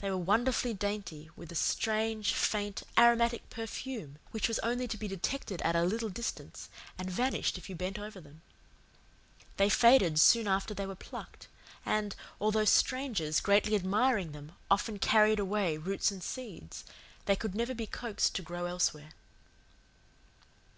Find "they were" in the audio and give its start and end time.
0.00-0.18, 10.74-10.94